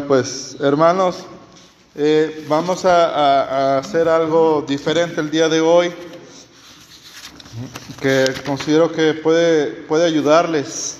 Pues 0.00 0.56
hermanos, 0.60 1.24
eh, 1.94 2.44
vamos 2.48 2.84
a, 2.84 3.06
a, 3.06 3.78
hacer 3.78 4.08
algo 4.08 4.62
diferente 4.66 5.20
el 5.20 5.30
día 5.30 5.48
de 5.48 5.60
hoy 5.60 5.92
que 8.00 8.26
considero 8.44 8.92
que 8.92 9.14
puede, 9.14 9.68
puede 9.68 10.04
ayudarles 10.04 10.98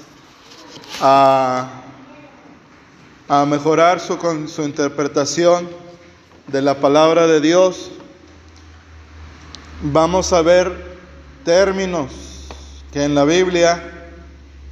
a, 1.01 1.82
a 3.29 3.45
mejorar 3.45 4.01
su, 4.01 4.17
con 4.17 4.48
su 4.48 4.62
interpretación 4.62 5.69
de 6.47 6.63
la 6.63 6.81
palabra 6.81 7.26
de 7.26 7.40
Dios. 7.40 7.90
Vamos 9.83 10.33
a 10.33 10.40
ver 10.40 10.97
términos 11.44 12.13
que 12.92 13.04
en 13.04 13.15
la 13.15 13.24
Biblia 13.24 14.13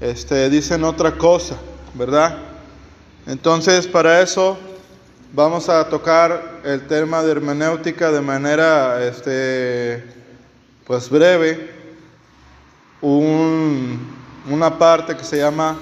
este, 0.00 0.48
dicen 0.48 0.84
otra 0.84 1.18
cosa, 1.18 1.56
¿verdad? 1.92 2.53
Entonces, 3.26 3.86
para 3.86 4.20
eso 4.20 4.58
vamos 5.32 5.70
a 5.70 5.88
tocar 5.88 6.60
el 6.62 6.86
tema 6.86 7.22
de 7.22 7.32
hermenéutica 7.32 8.12
de 8.12 8.20
manera 8.20 9.02
este, 9.02 10.04
pues 10.86 11.08
breve. 11.08 11.72
Un, 13.00 14.14
una 14.50 14.78
parte 14.78 15.16
que 15.16 15.24
se 15.24 15.38
llama 15.38 15.78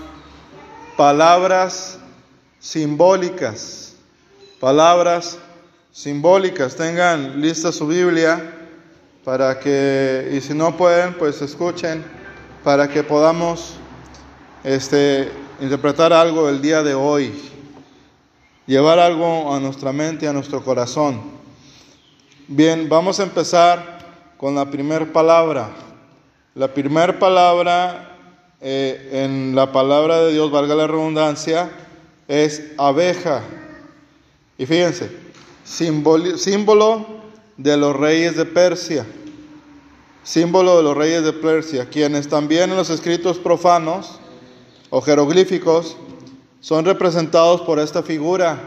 palabras 0.96 1.98
simbólicas. 2.60 3.94
Palabras 4.60 5.36
simbólicas. 5.90 6.76
Tengan 6.76 7.40
lista 7.40 7.72
su 7.72 7.88
Biblia 7.88 8.52
para 9.24 9.58
que, 9.58 10.30
y 10.32 10.40
si 10.40 10.54
no 10.54 10.76
pueden, 10.76 11.14
pues 11.14 11.42
escuchen, 11.42 12.04
para 12.62 12.88
que 12.88 13.02
podamos 13.02 13.74
este, 14.62 15.41
interpretar 15.62 16.12
algo 16.12 16.48
el 16.48 16.60
día 16.60 16.82
de 16.82 16.92
hoy, 16.92 17.32
llevar 18.66 18.98
algo 18.98 19.54
a 19.54 19.60
nuestra 19.60 19.92
mente 19.92 20.24
y 20.24 20.28
a 20.28 20.32
nuestro 20.32 20.64
corazón. 20.64 21.20
Bien, 22.48 22.88
vamos 22.88 23.20
a 23.20 23.22
empezar 23.22 24.00
con 24.36 24.56
la 24.56 24.68
primera 24.68 25.06
palabra. 25.12 25.70
La 26.56 26.74
primera 26.74 27.16
palabra 27.16 28.18
eh, 28.60 29.24
en 29.24 29.54
la 29.54 29.70
palabra 29.70 30.18
de 30.22 30.32
Dios, 30.32 30.50
valga 30.50 30.74
la 30.74 30.88
redundancia, 30.88 31.70
es 32.26 32.72
abeja. 32.76 33.44
Y 34.58 34.66
fíjense, 34.66 35.12
símbolo, 35.62 36.38
símbolo 36.38 37.06
de 37.56 37.76
los 37.76 37.94
reyes 37.94 38.36
de 38.36 38.46
Persia. 38.46 39.06
Símbolo 40.24 40.76
de 40.76 40.82
los 40.82 40.96
reyes 40.96 41.22
de 41.22 41.32
Persia, 41.32 41.88
quienes 41.88 42.28
también 42.28 42.70
en 42.70 42.76
los 42.76 42.90
escritos 42.90 43.38
profanos 43.38 44.18
o 44.94 45.00
jeroglíficos 45.00 45.96
son 46.60 46.84
representados 46.84 47.62
por 47.62 47.78
esta 47.78 48.02
figura, 48.02 48.60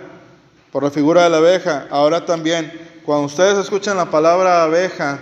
por 0.71 0.83
la 0.83 0.89
figura 0.89 1.23
de 1.23 1.29
la 1.29 1.37
abeja. 1.37 1.87
Ahora 1.91 2.25
también, 2.25 2.73
cuando 3.05 3.27
ustedes 3.27 3.59
escuchan 3.59 3.95
la 3.95 4.09
palabra 4.09 4.63
abeja 4.63 5.19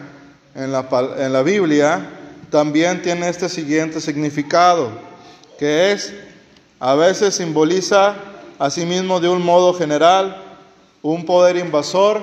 en 0.55 0.71
la, 0.71 0.87
en 1.17 1.33
la 1.33 1.43
Biblia, 1.43 2.09
también 2.49 3.01
tiene 3.01 3.27
este 3.27 3.49
siguiente 3.49 3.99
significado, 3.99 4.91
que 5.59 5.91
es, 5.91 6.13
a 6.79 6.95
veces 6.95 7.35
simboliza 7.35 8.15
a 8.57 8.69
sí 8.69 8.85
mismo 8.85 9.19
de 9.19 9.27
un 9.27 9.43
modo 9.43 9.73
general 9.73 10.41
un 11.01 11.25
poder 11.25 11.57
invasor 11.57 12.21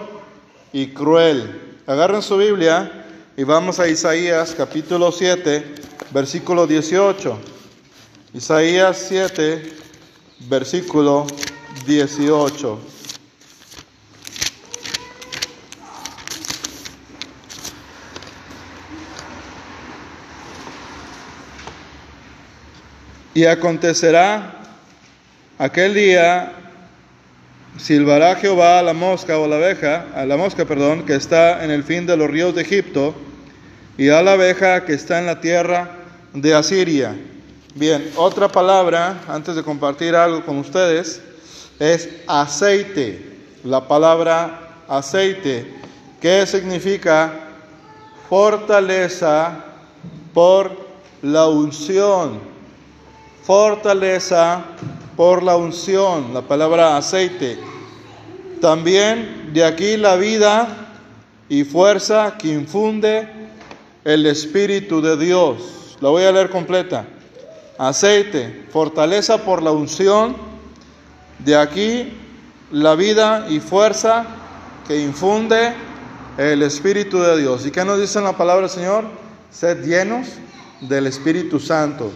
y 0.72 0.86
cruel. 0.94 1.80
Agarren 1.86 2.22
su 2.22 2.38
Biblia 2.38 3.04
y 3.36 3.44
vamos 3.44 3.78
a 3.78 3.88
Isaías 3.88 4.54
capítulo 4.56 5.12
7, 5.12 5.74
versículo 6.12 6.66
18. 6.66 7.59
Isaías 8.32 9.06
7, 9.08 9.60
versículo 10.48 11.26
18. 11.84 12.78
Y 23.34 23.46
acontecerá 23.46 24.52
aquel 25.58 25.94
día, 25.94 26.52
silbará 27.78 28.36
Jehová 28.36 28.78
a 28.78 28.82
la 28.84 28.92
mosca 28.92 29.40
o 29.40 29.48
la 29.48 29.56
abeja, 29.56 30.06
a 30.14 30.24
la 30.24 30.36
mosca, 30.36 30.66
perdón, 30.66 31.04
que 31.04 31.16
está 31.16 31.64
en 31.64 31.72
el 31.72 31.82
fin 31.82 32.06
de 32.06 32.16
los 32.16 32.30
ríos 32.30 32.54
de 32.54 32.62
Egipto, 32.62 33.12
y 33.98 34.10
a 34.10 34.22
la 34.22 34.34
abeja 34.34 34.84
que 34.84 34.92
está 34.92 35.18
en 35.18 35.26
la 35.26 35.40
tierra 35.40 35.90
de 36.32 36.54
Asiria 36.54 37.16
Bien, 37.74 38.10
otra 38.16 38.48
palabra, 38.48 39.22
antes 39.28 39.54
de 39.54 39.62
compartir 39.62 40.16
algo 40.16 40.44
con 40.44 40.58
ustedes, 40.58 41.22
es 41.78 42.08
aceite. 42.26 43.24
La 43.62 43.86
palabra 43.86 44.82
aceite, 44.88 45.72
que 46.20 46.44
significa 46.46 47.32
fortaleza 48.28 49.64
por 50.34 50.76
la 51.22 51.46
unción. 51.46 52.40
Fortaleza 53.44 54.64
por 55.16 55.44
la 55.44 55.54
unción, 55.54 56.34
la 56.34 56.42
palabra 56.42 56.96
aceite. 56.96 57.56
También 58.60 59.50
de 59.52 59.64
aquí 59.64 59.96
la 59.96 60.16
vida 60.16 60.66
y 61.48 61.62
fuerza 61.62 62.36
que 62.36 62.48
infunde 62.48 63.28
el 64.02 64.26
Espíritu 64.26 65.00
de 65.00 65.16
Dios. 65.16 65.96
La 66.00 66.08
voy 66.08 66.24
a 66.24 66.32
leer 66.32 66.50
completa 66.50 67.06
aceite, 67.80 68.66
fortaleza 68.70 69.38
por 69.38 69.62
la 69.62 69.72
unción, 69.72 70.36
de 71.38 71.56
aquí 71.56 72.12
la 72.70 72.94
vida 72.94 73.46
y 73.48 73.58
fuerza 73.58 74.26
que 74.86 75.00
infunde 75.00 75.72
el 76.36 76.62
Espíritu 76.62 77.20
de 77.20 77.40
Dios. 77.40 77.64
¿Y 77.64 77.70
qué 77.70 77.82
nos 77.84 77.98
dice 77.98 78.18
en 78.18 78.26
la 78.26 78.36
palabra 78.36 78.62
del 78.62 78.70
Señor? 78.70 79.04
Sed 79.50 79.82
llenos 79.82 80.28
del 80.82 81.06
Espíritu 81.06 81.58
Santo, 81.58 82.12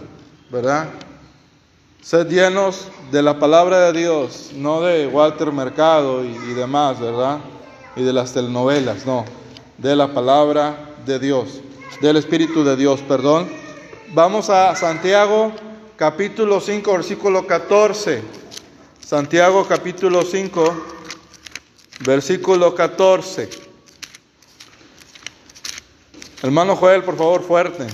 ¿verdad? 0.51 0.87
Sed 1.99 2.27
llenos 2.27 2.87
de 3.11 3.23
la 3.23 3.39
palabra 3.39 3.91
de 3.91 3.99
Dios, 3.99 4.51
no 4.53 4.81
de 4.81 5.07
Walter 5.07 5.51
Mercado 5.51 6.23
y, 6.23 6.27
y 6.27 6.53
demás, 6.53 6.99
¿verdad? 6.99 7.39
Y 7.95 8.03
de 8.03 8.13
las 8.13 8.33
telenovelas, 8.33 9.07
no, 9.07 9.25
de 9.79 9.95
la 9.95 10.13
palabra 10.13 10.91
de 11.07 11.17
Dios, 11.17 11.61
del 12.01 12.17
Espíritu 12.17 12.63
de 12.63 12.75
Dios, 12.75 13.01
perdón. 13.01 13.64
Vamos 14.15 14.49
a 14.49 14.73
Santiago 14.77 15.51
capítulo 15.97 16.61
5, 16.61 16.89
versículo 16.89 17.45
14. 17.45 18.23
Santiago 19.05 19.67
capítulo 19.67 20.21
5, 20.23 20.85
versículo 21.99 22.73
14. 22.73 23.49
Hermano 26.41 26.77
Joel, 26.77 27.03
por 27.03 27.17
favor, 27.17 27.43
fuerte. 27.43 27.87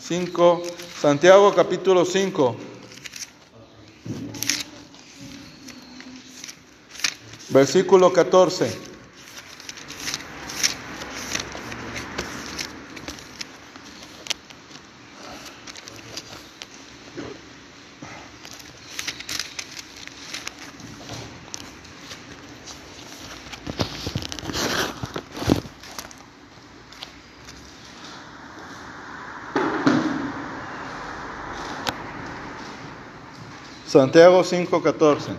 5, 0.00 0.62
Santiago 1.02 1.54
capítulo 1.54 2.06
5. 2.06 2.56
Versículo 7.50 8.10
14. 8.10 8.97
Santiago 33.98 34.44
5:14. 34.44 35.32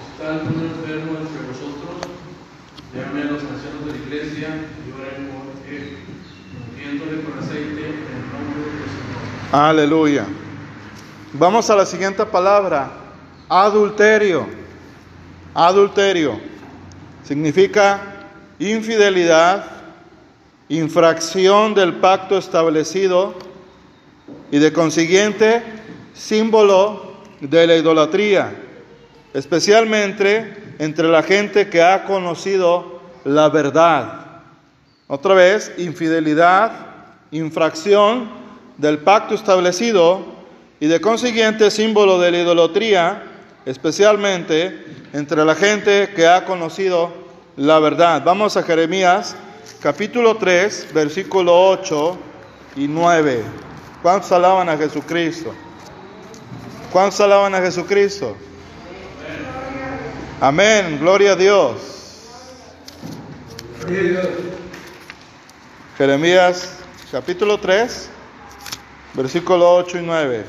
¿Está 0.00 0.32
algún 0.32 0.62
enfermo 0.64 1.18
entre 1.18 1.42
vosotros? 1.48 2.00
Llame 2.94 3.20
a 3.20 3.24
los 3.26 3.42
ancianos 3.42 3.84
de 3.84 3.92
la 3.92 3.98
iglesia 3.98 4.48
y 4.86 4.90
oren 4.90 5.28
por 5.28 5.68
él, 5.70 5.98
Aleluya. 9.52 10.26
Vamos 11.32 11.70
a 11.70 11.76
la 11.76 11.86
siguiente 11.86 12.24
palabra. 12.26 12.90
Adulterio. 13.48 14.46
Adulterio. 15.54 16.40
Significa 17.24 18.28
infidelidad, 18.58 19.64
infracción 20.68 21.74
del 21.74 21.94
pacto 21.94 22.38
establecido 22.38 23.34
y 24.50 24.58
de 24.58 24.72
consiguiente 24.72 25.62
símbolo 26.14 27.14
de 27.40 27.66
la 27.66 27.76
idolatría, 27.76 28.54
especialmente 29.34 30.74
entre 30.78 31.08
la 31.08 31.22
gente 31.22 31.68
que 31.68 31.82
ha 31.82 32.04
conocido 32.04 33.00
la 33.24 33.48
verdad. 33.48 34.25
Otra 35.08 35.34
vez, 35.34 35.72
infidelidad, 35.78 36.72
infracción 37.30 38.28
del 38.76 38.98
pacto 38.98 39.36
establecido 39.36 40.24
y 40.80 40.88
de 40.88 41.00
consiguiente 41.00 41.70
símbolo 41.70 42.18
de 42.18 42.32
la 42.32 42.38
idolatría, 42.38 43.22
especialmente 43.66 44.84
entre 45.12 45.44
la 45.44 45.54
gente 45.54 46.10
que 46.14 46.26
ha 46.26 46.44
conocido 46.44 47.12
la 47.56 47.78
verdad. 47.78 48.22
Vamos 48.24 48.56
a 48.56 48.64
Jeremías 48.64 49.36
capítulo 49.80 50.38
3, 50.38 50.88
versículo 50.92 51.68
8 51.70 52.18
y 52.74 52.88
9. 52.88 53.44
¿Cuántos 54.02 54.32
alaban 54.32 54.68
a 54.68 54.76
Jesucristo? 54.76 55.54
¿Cuántos 56.92 57.20
alaban 57.20 57.54
a 57.54 57.60
Jesucristo? 57.60 58.36
Amén, 60.40 60.98
gloria 61.00 61.32
a 61.32 61.36
Dios. 61.36 61.76
Jeremías 65.96 66.76
capítulo 67.10 67.58
3, 67.58 68.10
versículo 69.14 69.76
8 69.76 69.96
y 69.96 70.02
9. 70.02 70.44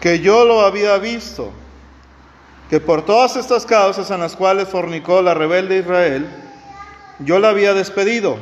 Que 0.00 0.20
yo 0.20 0.44
lo 0.44 0.60
había 0.60 0.98
visto, 0.98 1.50
que 2.68 2.78
por 2.78 3.06
todas 3.06 3.36
estas 3.36 3.64
causas 3.64 4.10
en 4.10 4.20
las 4.20 4.36
cuales 4.36 4.68
fornicó 4.68 5.22
la 5.22 5.32
rebelde 5.32 5.78
Israel, 5.78 6.28
yo 7.20 7.38
la 7.38 7.48
había 7.48 7.72
despedido 7.72 8.36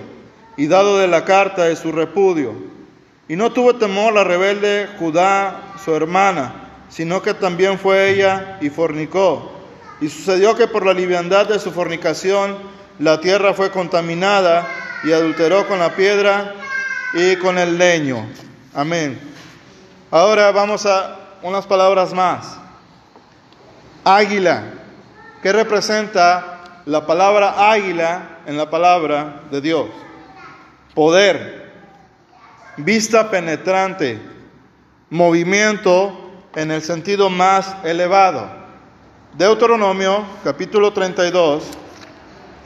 y 0.57 0.67
dado 0.67 0.99
de 0.99 1.07
la 1.07 1.25
carta 1.25 1.67
de 1.67 1.77
su 1.77 1.93
repudio. 1.93 2.53
Y 3.29 3.37
no 3.37 3.53
tuvo 3.53 3.77
temor 3.77 4.13
la 4.13 4.25
rebelde 4.25 4.89
Judá, 4.99 5.75
su 5.85 5.95
hermana, 5.95 6.69
sino 6.89 7.23
que 7.23 7.33
también 7.33 7.79
fue 7.79 8.11
ella 8.11 8.59
y 8.61 8.71
fornicó. 8.71 9.60
Y 10.01 10.09
sucedió 10.09 10.57
que 10.57 10.67
por 10.67 10.87
la 10.87 10.95
liviandad 10.95 11.47
de 11.47 11.59
su 11.59 11.73
fornicación 11.73 12.57
la 12.99 13.21
tierra 13.21 13.55
fue 13.55 13.71
contaminada 13.71 14.67
y 15.05 15.13
adulteró 15.13 15.67
con 15.67 15.79
la 15.79 15.95
piedra 15.95 16.55
y 17.13 17.37
con 17.37 17.59
el 17.59 17.79
leño. 17.79 18.27
Amén. 18.75 19.19
Ahora 20.11 20.51
vamos 20.53 20.87
a 20.87 21.19
unas 21.43 21.67
palabras 21.67 22.13
más. 22.13 22.59
Águila. 24.05 24.65
¿Qué 25.43 25.53
representa 25.53 26.83
la 26.85 27.07
palabra 27.07 27.71
águila 27.71 28.41
en 28.47 28.59
la 28.59 28.69
palabra 28.69 29.43
de 29.51 29.61
Dios? 29.61 29.87
Poder, 30.95 31.73
vista 32.77 33.31
penetrante, 33.31 34.21
movimiento 35.09 36.31
en 36.55 36.71
el 36.71 36.83
sentido 36.83 37.31
más 37.31 37.75
elevado. 37.85 38.60
Deuteronomio 39.41 40.27
capítulo 40.45 40.93
32, 40.93 41.65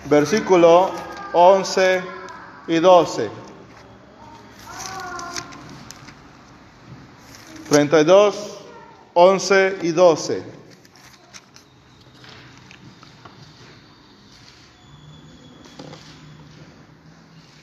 versículo 0.06 0.90
11 1.32 2.02
y 2.66 2.80
12. 2.80 3.30
32, 7.70 8.58
11 9.14 9.78
y 9.82 9.92
12. 9.92 10.42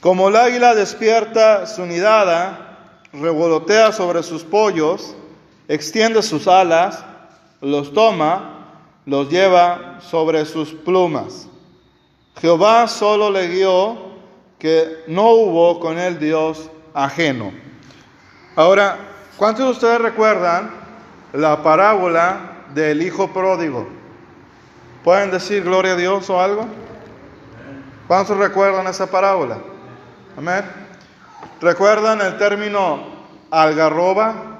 Como 0.00 0.30
el 0.30 0.36
águila 0.36 0.74
despierta 0.74 1.66
su 1.66 1.84
nidada, 1.84 3.02
revolotea 3.12 3.92
sobre 3.92 4.22
sus 4.22 4.42
pollos, 4.42 5.14
extiende 5.68 6.22
sus 6.22 6.48
alas, 6.48 7.04
los 7.60 7.92
toma, 7.92 8.61
los 9.06 9.28
lleva 9.28 9.98
sobre 10.00 10.44
sus 10.44 10.72
plumas. 10.72 11.48
Jehová 12.40 12.88
solo 12.88 13.30
le 13.30 13.48
guió 13.48 14.12
que 14.58 15.04
no 15.08 15.30
hubo 15.30 15.80
con 15.80 15.98
él 15.98 16.18
Dios 16.18 16.70
ajeno. 16.94 17.52
Ahora, 18.54 18.98
¿cuántos 19.36 19.64
de 19.64 19.72
ustedes 19.72 20.00
recuerdan 20.00 20.70
la 21.32 21.62
parábola 21.62 22.64
del 22.74 23.02
hijo 23.02 23.32
pródigo? 23.32 23.88
¿Pueden 25.02 25.30
decir 25.30 25.64
gloria 25.64 25.92
a 25.92 25.96
Dios 25.96 26.30
o 26.30 26.40
algo? 26.40 26.66
¿Cuántos 28.06 28.36
recuerdan 28.36 28.86
esa 28.86 29.10
parábola? 29.10 29.58
Amén. 30.36 30.64
¿Recuerdan 31.60 32.20
el 32.20 32.36
término 32.38 33.00
algarroba? 33.50 34.51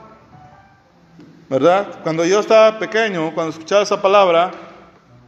¿Verdad? 1.52 2.00
Cuando 2.02 2.24
yo 2.24 2.40
estaba 2.40 2.78
pequeño, 2.78 3.34
cuando 3.34 3.50
escuchaba 3.50 3.82
esa 3.82 4.00
palabra, 4.00 4.52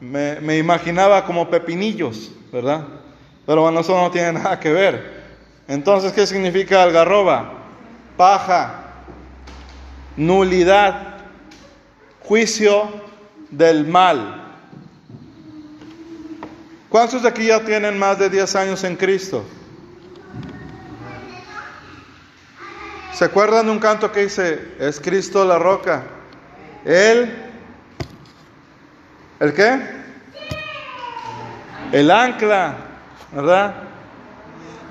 me, 0.01 0.57
imaginaba 0.57 1.23
como 1.23 1.51
pepinillos, 1.51 2.33
¿verdad? 2.51 2.83
Pero 3.45 3.61
bueno, 3.61 3.81
eso 3.81 3.95
no 3.95 4.11
tiene 4.11 4.33
nada 4.41 4.59
que 4.59 4.73
ver. 4.73 5.23
Entonces, 5.69 6.15
¿qué 6.15 6.27
significa 6.27 6.83
algarroba? 6.83 7.53
Paja, 8.17 8.85
nulidad, 10.17 11.19
juicio 12.21 12.89
del 13.51 13.87
mal. 13.87 14.57
¿Cuántos 16.89 17.23
de 17.23 17.29
aquí 17.29 17.49
ya 17.49 17.63
tienen 17.63 17.99
más 17.99 18.19
de 18.19 18.31
10 18.31 18.57
años 18.57 18.83
en 18.85 18.97
Cristo? 18.97 19.45
¿Se 23.15 23.25
acuerdan 23.25 23.67
de 23.67 23.71
un 23.71 23.79
canto 23.79 24.11
que 24.11 24.23
dice, 24.23 24.73
es 24.81 24.99
Cristo 24.99 25.45
la 25.45 25.57
roca? 25.57 26.03
Él, 26.85 27.33
¿el 29.39 29.55
qué? 29.55 29.81
El 31.93 32.11
ancla, 32.11 32.75
¿verdad? 33.31 33.75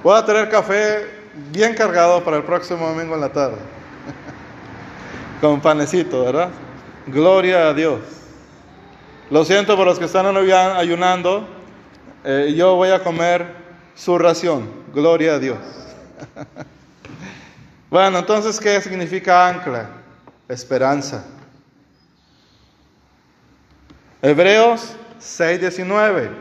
Voy 0.01 0.17
a 0.17 0.23
tener 0.23 0.49
café 0.49 1.05
bien 1.51 1.75
cargado 1.75 2.23
para 2.23 2.37
el 2.37 2.43
próximo 2.43 2.87
domingo 2.87 3.13
en 3.13 3.19
la 3.19 3.29
tarde. 3.29 3.57
Con 5.41 5.59
panecito, 5.59 6.23
¿verdad? 6.23 6.47
Gloria 7.07 7.67
a 7.67 7.73
Dios. 7.73 7.99
Lo 9.31 9.43
siento 9.43 9.75
por 9.75 9.85
los 9.85 9.99
que 9.99 10.05
están 10.05 10.27
ayunando. 10.27 11.45
Eh, 12.23 12.53
yo 12.55 12.75
voy 12.75 12.91
a 12.91 13.03
comer 13.03 13.47
su 13.95 14.17
ración. 14.17 14.69
Gloria 14.93 15.33
a 15.33 15.39
Dios. 15.39 15.57
Bueno, 17.93 18.17
entonces, 18.17 18.59
¿qué 18.59 18.81
significa 18.81 19.47
ancla? 19.47 19.87
Esperanza. 20.49 21.23
Hebreos 24.19 24.95
6:19. 25.19 26.31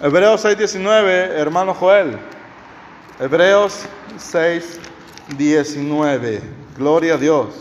Hebreos 0.00 0.44
6:19, 0.44 1.38
hermano 1.38 1.74
Joel. 1.74 2.18
Hebreos 3.20 3.82
6:19. 4.18 6.40
Gloria 6.76 7.14
a 7.14 7.18
Dios. 7.18 7.54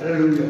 Aleluya. 0.00 0.42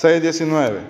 Seis 0.00 0.22
diecinueve. 0.22 0.80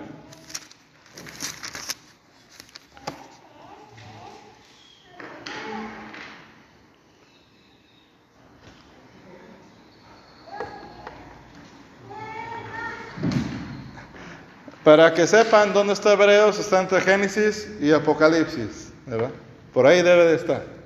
Para 14.84 15.12
que 15.12 15.26
sepan 15.26 15.72
dónde 15.72 15.94
está 15.94 16.12
Hebreos, 16.12 16.60
está 16.60 16.80
entre 16.80 17.00
Génesis 17.00 17.68
y 17.80 17.90
Apocalipsis, 17.90 18.92
¿verdad? 19.06 19.30
Por 19.74 19.88
ahí 19.88 20.02
debe 20.02 20.26
de 20.26 20.36
estar. 20.36 20.79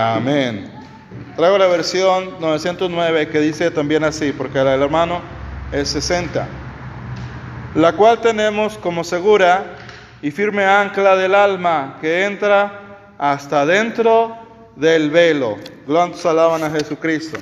Amén. 0.00 0.72
Traigo 1.36 1.58
la 1.58 1.66
versión 1.66 2.40
909 2.40 3.28
que 3.28 3.38
dice 3.38 3.70
también 3.70 4.02
así, 4.02 4.32
porque 4.32 4.64
la 4.64 4.70
del 4.70 4.82
hermano 4.82 5.20
es 5.72 5.90
60, 5.90 6.48
la 7.74 7.92
cual 7.92 8.18
tenemos 8.22 8.78
como 8.78 9.04
segura 9.04 9.76
y 10.22 10.30
firme 10.30 10.64
ancla 10.64 11.16
del 11.16 11.34
alma 11.34 11.98
que 12.00 12.24
entra 12.24 13.12
hasta 13.18 13.66
dentro 13.66 14.38
del 14.74 15.10
velo. 15.10 15.56
Cuántos 15.86 16.24
alaban 16.24 16.64
a 16.64 16.70
Jesucristo. 16.70 17.38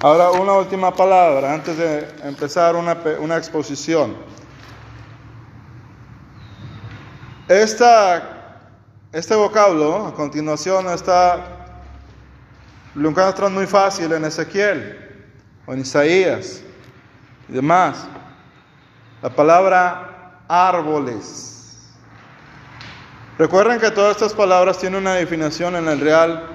Ahora 0.00 0.32
una 0.32 0.54
última 0.54 0.92
palabra 0.92 1.54
antes 1.54 1.76
de 1.76 2.08
empezar 2.24 2.74
una, 2.74 2.96
una 3.20 3.36
exposición. 3.36 4.16
Esta 7.48 8.37
este 9.12 9.34
vocablo 9.34 10.06
a 10.06 10.14
continuación 10.14 10.86
está, 10.88 11.40
lo 12.94 13.08
encuentran 13.08 13.54
muy 13.54 13.66
fácil 13.66 14.12
en 14.12 14.24
Ezequiel 14.26 14.98
o 15.66 15.72
en 15.72 15.80
Isaías 15.80 16.60
y 17.48 17.52
demás. 17.52 18.06
La 19.22 19.30
palabra 19.30 20.42
árboles. 20.46 21.88
Recuerden 23.38 23.80
que 23.80 23.90
todas 23.90 24.16
estas 24.16 24.34
palabras 24.34 24.78
tienen 24.78 25.00
una 25.00 25.14
definición 25.14 25.76
en 25.76 25.88
el 25.88 26.00
Real 26.00 26.46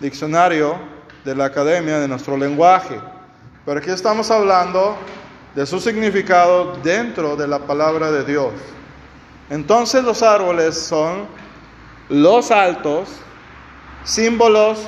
Diccionario 0.00 0.76
de 1.24 1.34
la 1.34 1.46
Academia 1.46 2.00
de 2.00 2.08
nuestro 2.08 2.36
lenguaje. 2.36 3.00
Pero 3.64 3.78
aquí 3.78 3.90
estamos 3.90 4.30
hablando 4.30 4.96
de 5.54 5.64
su 5.64 5.80
significado 5.80 6.76
dentro 6.82 7.34
de 7.34 7.48
la 7.48 7.60
palabra 7.60 8.10
de 8.10 8.24
Dios. 8.24 8.52
Entonces 9.48 10.04
los 10.04 10.22
árboles 10.22 10.76
son 10.76 11.43
los 12.08 12.50
altos, 12.50 13.08
símbolos 14.04 14.78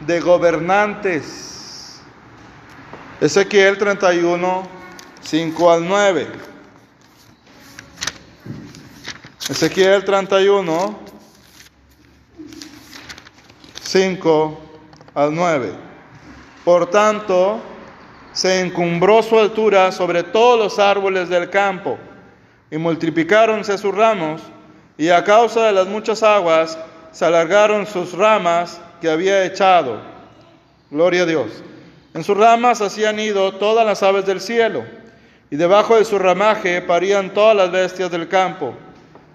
de 0.00 0.20
gobernantes. 0.20 2.00
Ezequiel 3.20 3.78
31, 3.78 4.62
5 5.20 5.70
al 5.70 5.86
9. 5.86 6.28
Ezequiel 9.48 10.04
31, 10.04 10.98
5 13.82 14.60
al 15.14 15.34
9. 15.34 15.72
Por 16.64 16.90
tanto, 16.90 17.60
se 18.32 18.60
encumbró 18.60 19.22
su 19.22 19.38
altura 19.38 19.92
sobre 19.92 20.22
todos 20.22 20.58
los 20.58 20.78
árboles 20.78 21.28
del 21.28 21.50
campo, 21.50 21.98
y 22.70 22.78
multiplicáronse 22.78 23.76
sus 23.76 23.94
ramos, 23.94 24.40
y 24.96 25.08
a 25.08 25.24
causa 25.24 25.66
de 25.66 25.72
las 25.72 25.86
muchas 25.86 26.22
aguas 26.22 26.78
se 27.10 27.24
alargaron 27.24 27.86
sus 27.86 28.12
ramas 28.12 28.80
que 29.00 29.10
había 29.10 29.44
echado. 29.44 30.00
Gloria 30.90 31.22
a 31.22 31.26
Dios. 31.26 31.62
En 32.14 32.24
sus 32.24 32.36
ramas 32.36 32.80
hacían 32.80 33.18
ido 33.18 33.52
todas 33.52 33.86
las 33.86 34.02
aves 34.02 34.26
del 34.26 34.40
cielo, 34.40 34.84
y 35.50 35.56
debajo 35.56 35.96
de 35.96 36.04
su 36.04 36.18
ramaje 36.18 36.82
parían 36.82 37.32
todas 37.34 37.56
las 37.56 37.70
bestias 37.70 38.10
del 38.10 38.28
campo, 38.28 38.74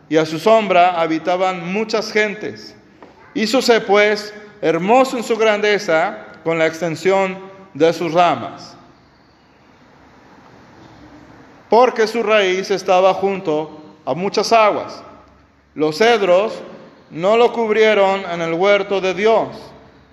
y 0.09 0.17
a 0.17 0.25
su 0.25 0.39
sombra 0.39 0.99
habitaban 0.99 1.71
muchas 1.71 2.11
gentes. 2.11 2.75
Hízose 3.33 3.81
pues 3.81 4.33
hermoso 4.61 5.17
en 5.17 5.23
su 5.23 5.37
grandeza 5.37 6.25
con 6.43 6.57
la 6.57 6.65
extensión 6.65 7.37
de 7.73 7.93
sus 7.93 8.13
ramas 8.13 8.77
porque 11.69 12.07
su 12.07 12.23
raíz 12.23 12.71
estaba 12.71 13.13
junto 13.13 13.81
a 14.05 14.13
muchas 14.13 14.51
aguas. 14.53 15.03
Los 15.77 15.99
cedros 15.99 16.53
no 17.11 17.37
lo 17.37 17.53
cubrieron 17.53 18.23
en 18.31 18.41
el 18.41 18.55
huerto 18.55 18.99
de 18.99 19.13
Dios. 19.13 19.49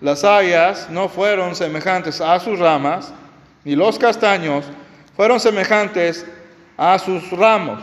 Las 0.02 0.22
hayas 0.22 0.90
no 0.90 1.08
fueron 1.08 1.56
semejantes 1.56 2.20
a 2.20 2.38
sus 2.38 2.58
ramas, 2.58 3.14
ni 3.64 3.74
los 3.74 3.98
castaños 3.98 4.66
fueron 5.16 5.40
semejantes 5.40 6.26
a 6.76 6.98
sus 6.98 7.30
ramos. 7.30 7.80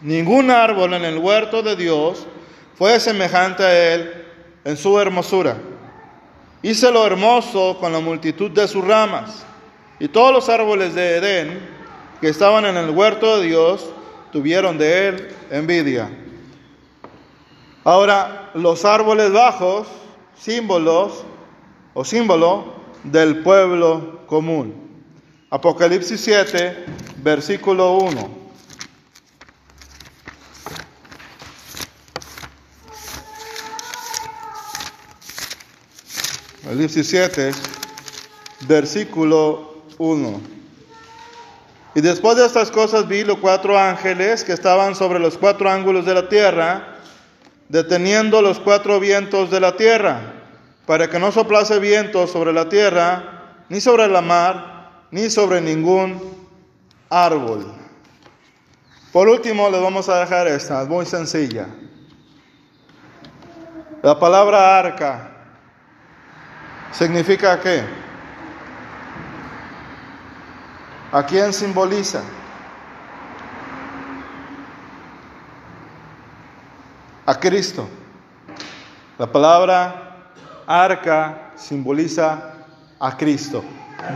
Ningún 0.00 0.50
árbol 0.50 0.94
en 0.94 1.04
el 1.04 1.18
huerto 1.18 1.62
de 1.62 1.76
Dios 1.76 2.26
fue 2.74 2.98
semejante 2.98 3.62
a 3.62 3.94
él 3.94 4.24
en 4.64 4.76
su 4.76 4.98
hermosura. 4.98 5.58
Hice 6.62 6.90
lo 6.90 7.06
hermoso 7.06 7.78
con 7.78 7.92
la 7.92 8.00
multitud 8.00 8.50
de 8.50 8.66
sus 8.66 8.84
ramas, 8.84 9.46
y 10.00 10.08
todos 10.08 10.32
los 10.32 10.48
árboles 10.48 10.96
de 10.96 11.18
Edén 11.18 11.60
que 12.20 12.28
estaban 12.28 12.64
en 12.64 12.76
el 12.76 12.90
huerto 12.90 13.38
de 13.38 13.46
Dios 13.46 13.88
tuvieron 14.32 14.76
de 14.78 15.06
él 15.06 15.28
envidia. 15.48 16.10
Ahora, 17.84 18.50
los 18.54 18.84
árboles 18.84 19.32
bajos, 19.32 19.88
símbolos 20.36 21.24
o 21.94 22.04
símbolo 22.04 22.74
del 23.02 23.42
pueblo 23.42 24.20
común. 24.26 25.04
Apocalipsis 25.50 26.20
7, 26.20 26.86
versículo 27.16 27.94
1. 27.94 28.42
Apocalipsis 36.60 37.08
7, 37.08 37.50
versículo 38.68 39.82
1. 39.98 40.40
Y 41.96 42.00
después 42.00 42.36
de 42.36 42.46
estas 42.46 42.70
cosas 42.70 43.08
vi 43.08 43.24
los 43.24 43.38
cuatro 43.38 43.76
ángeles 43.76 44.44
que 44.44 44.52
estaban 44.52 44.94
sobre 44.94 45.18
los 45.18 45.36
cuatro 45.36 45.68
ángulos 45.68 46.06
de 46.06 46.14
la 46.14 46.28
tierra, 46.28 46.91
deteniendo 47.72 48.42
los 48.42 48.60
cuatro 48.60 49.00
vientos 49.00 49.50
de 49.50 49.58
la 49.58 49.74
tierra, 49.78 50.34
para 50.84 51.08
que 51.08 51.18
no 51.18 51.32
soplase 51.32 51.78
viento 51.78 52.26
sobre 52.26 52.52
la 52.52 52.68
tierra, 52.68 53.64
ni 53.70 53.80
sobre 53.80 54.08
la 54.08 54.20
mar, 54.20 55.06
ni 55.10 55.30
sobre 55.30 55.62
ningún 55.62 56.20
árbol. 57.08 57.64
Por 59.10 59.26
último, 59.26 59.70
le 59.70 59.80
vamos 59.80 60.10
a 60.10 60.20
dejar 60.20 60.48
esta, 60.48 60.84
muy 60.84 61.06
sencilla. 61.06 61.66
La 64.02 64.20
palabra 64.20 64.78
arca 64.78 65.30
significa 66.92 67.58
qué? 67.58 67.84
¿A 71.10 71.24
quién 71.24 71.54
simboliza? 71.54 72.20
A 77.24 77.38
Cristo. 77.38 77.88
La 79.16 79.30
palabra 79.30 80.32
arca 80.66 81.52
simboliza 81.54 82.66
a 82.98 83.16
Cristo. 83.16 83.62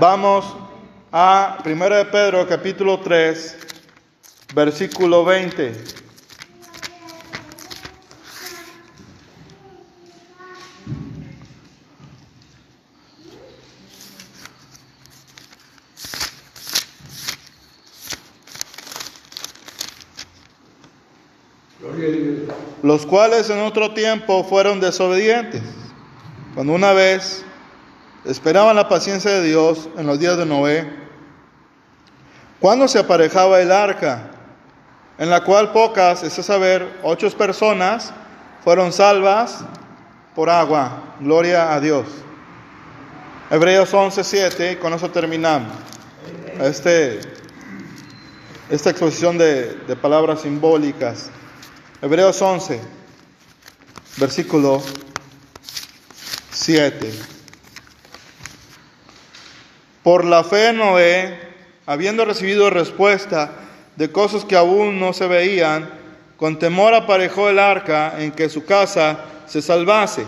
Vamos 0.01 0.45
a 1.13 1.59
1 1.65 1.89
de 1.89 2.05
Pedro 2.07 2.49
capítulo 2.49 2.99
3, 2.99 3.59
versículo 4.53 5.25
20. 5.25 6.06
Los 22.97 23.05
cuales 23.05 23.51
en 23.51 23.61
otro 23.61 23.93
tiempo 23.93 24.43
fueron 24.43 24.81
desobedientes, 24.81 25.61
cuando 26.55 26.73
una 26.73 26.95
vez 26.95 27.45
esperaban 28.25 28.75
la 28.75 28.89
paciencia 28.89 29.33
de 29.33 29.43
Dios 29.43 29.91
en 29.99 30.07
los 30.07 30.19
días 30.19 30.39
de 30.39 30.47
Noé, 30.47 30.91
cuando 32.59 32.89
se 32.89 32.99
aparejaba 32.99 33.61
el 33.61 33.71
arca, 33.71 34.31
en 35.19 35.29
la 35.29 35.45
cual 35.45 35.73
pocas, 35.73 36.23
es 36.23 36.33
saber, 36.33 37.01
ocho 37.03 37.31
personas 37.33 38.15
fueron 38.65 38.95
salvas 38.95 39.59
por 40.35 40.49
agua. 40.49 41.17
Gloria 41.21 41.75
a 41.75 41.81
Dios. 41.81 42.07
Hebreos 43.51 43.93
11:7, 43.93 44.79
con 44.79 44.95
eso 44.95 45.11
terminamos. 45.11 45.71
Este, 46.63 47.21
esta 48.71 48.89
exposición 48.89 49.37
de 49.37 49.99
palabras 50.01 50.41
simbólicas. 50.41 51.31
Hebreos 52.07 52.41
11, 52.41 52.81
versículo 54.19 54.81
7. 56.53 57.13
Por 60.05 60.25
la 60.25 60.45
fe 60.45 60.73
Noé, 60.73 61.37
habiendo 61.85 62.25
recibido 62.25 62.71
respuesta 62.71 63.51
de 63.97 64.13
cosas 64.13 64.45
que 64.45 64.55
aún 64.55 65.01
no 65.01 65.13
se 65.15 65.27
veían, 65.27 65.91
con 66.37 66.61
temor 66.61 66.95
aparejó 66.95 67.51
el 67.51 67.59
arca 67.59 68.23
en 68.23 68.31
que 68.31 68.49
su 68.51 68.65
casa 68.65 69.25
se 69.49 69.61
salvase, 69.61 70.25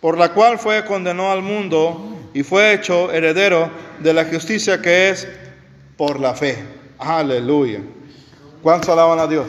por 0.00 0.16
la 0.16 0.32
cual 0.32 0.58
fue 0.58 0.86
condenado 0.86 1.32
al 1.32 1.42
mundo 1.42 2.30
y 2.32 2.42
fue 2.44 2.72
hecho 2.72 3.12
heredero 3.12 3.70
de 3.98 4.14
la 4.14 4.24
justicia 4.24 4.80
que 4.80 5.10
es 5.10 5.28
por 5.98 6.18
la 6.18 6.34
fe. 6.34 6.64
Aleluya. 6.98 7.80
¿Cuántos 8.62 8.88
alaban 8.88 9.18
a 9.18 9.26
Dios? 9.26 9.48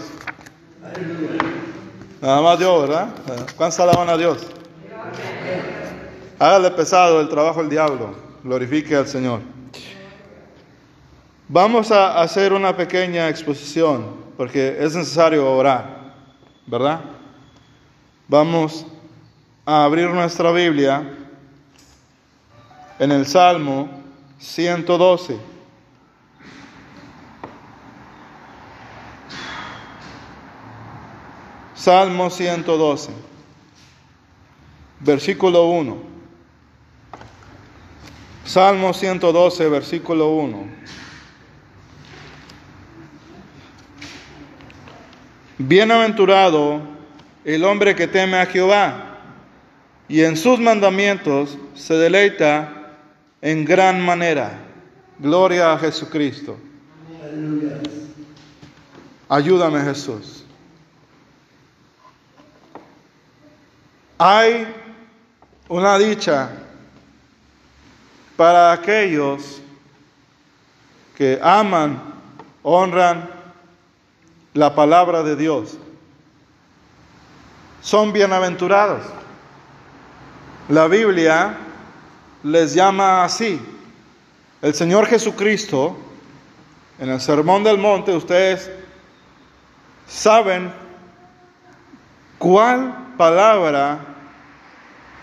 Nada 2.22 2.42
más 2.42 2.60
Dios, 2.60 2.82
¿verdad? 2.88 3.10
¿Cuántos 3.56 3.80
alaban 3.80 4.10
a 4.10 4.18
Dios? 4.18 4.48
Hágale 6.40 6.72
pesado 6.72 7.22
el 7.22 7.30
trabajo 7.30 7.62
del 7.62 7.70
diablo. 7.70 8.16
Glorifique 8.44 8.96
al 8.96 9.08
Señor. 9.08 9.42
Vamos 11.48 11.92
a 11.92 12.22
hacer 12.22 12.54
una 12.54 12.76
pequeña 12.76 13.30
exposición 13.30 14.26
porque 14.36 14.78
es 14.80 14.96
necesario 14.96 15.50
orar, 15.50 16.14
¿verdad? 16.66 17.02
Vamos 18.28 18.86
a 19.66 19.86
abrir 19.86 20.10
nuestra 20.10 20.52
Biblia 20.52 21.04
en 23.00 23.12
el 23.12 23.26
Salmo 23.26 23.90
112. 24.40 25.55
Salmo 31.76 32.30
112, 32.30 33.12
versículo 35.02 35.66
1. 35.68 35.98
Salmo 38.46 38.94
112, 38.94 39.70
versículo 39.70 40.30
1. 40.30 40.68
Bienaventurado 45.58 46.82
el 47.44 47.66
hombre 47.66 47.94
que 47.94 48.08
teme 48.08 48.38
a 48.38 48.46
Jehová 48.46 49.20
y 50.08 50.22
en 50.22 50.38
sus 50.38 50.60
mandamientos 50.60 51.58
se 51.74 51.96
deleita 51.96 52.98
en 53.42 53.66
gran 53.66 54.00
manera. 54.00 54.60
Gloria 55.20 55.74
a 55.74 55.78
Jesucristo. 55.78 56.58
Ayúdame 59.28 59.82
Jesús. 59.82 60.45
Hay 64.18 64.66
una 65.68 65.98
dicha 65.98 66.50
para 68.38 68.72
aquellos 68.72 69.62
que 71.18 71.38
aman, 71.42 72.02
honran 72.64 73.30
la 74.54 74.74
palabra 74.74 75.22
de 75.22 75.36
Dios. 75.36 75.78
Son 77.82 78.14
bienaventurados. 78.14 79.04
La 80.70 80.88
Biblia 80.88 81.58
les 82.44 82.74
llama 82.74 83.26
así. 83.26 83.62
El 84.62 84.74
Señor 84.74 85.08
Jesucristo, 85.08 85.98
en 87.00 87.10
el 87.10 87.20
Sermón 87.20 87.66
del 87.66 87.78
Monte, 87.78 88.16
ustedes 88.16 88.72
saben 90.08 90.85
cuál 92.38 93.16
palabra 93.18 94.00